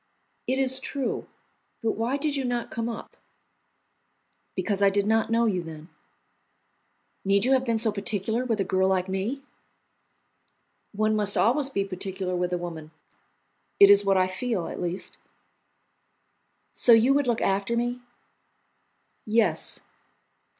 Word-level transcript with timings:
"It 0.47 0.57
is 0.57 0.79
true, 0.79 1.27
but 1.83 1.91
why 1.91 2.17
did 2.17 2.35
you 2.35 2.43
not 2.43 2.71
come 2.71 2.89
up?" 2.89 3.15
"Because 4.55 4.81
I 4.81 4.89
did 4.89 5.05
not 5.05 5.29
know 5.29 5.45
you 5.45 5.61
then." 5.61 5.89
"Need 7.23 7.45
you 7.45 7.51
have 7.51 7.63
been 7.65 7.77
so 7.77 7.91
particular 7.91 8.43
with 8.43 8.59
a 8.59 8.63
girl 8.63 8.87
like 8.87 9.07
me?" 9.07 9.43
"One 10.91 11.15
must 11.15 11.37
always 11.37 11.69
be 11.69 11.85
particular 11.85 12.35
with 12.35 12.51
a 12.51 12.57
woman; 12.57 12.89
it 13.79 13.91
is 13.91 14.03
what 14.03 14.17
I 14.17 14.25
feel, 14.25 14.65
at 14.67 14.81
least." 14.81 15.19
"So 16.73 16.93
you 16.93 17.13
would 17.13 17.27
look 17.27 17.39
after 17.43 17.77
me?" 17.77 18.01
"Yes." 19.27 19.81